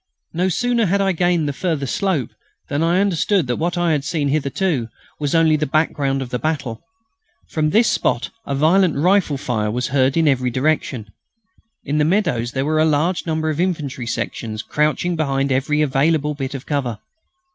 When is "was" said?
5.19-5.35, 9.69-9.89